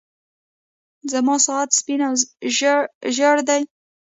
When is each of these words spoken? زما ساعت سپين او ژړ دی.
زما 1.11 1.35
ساعت 1.45 1.69
سپين 1.79 1.99
او 2.07 2.13
ژړ 3.17 3.37
دی. 3.49 3.61